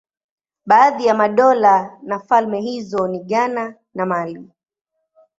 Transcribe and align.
Baadhi 0.65 1.05
ya 1.05 1.13
madola 1.13 1.99
na 2.01 2.19
falme 2.19 2.61
hizo 2.61 3.07
ni 3.07 3.19
Ghana 3.19 3.75
na 3.93 4.05
Mali. 4.05 4.49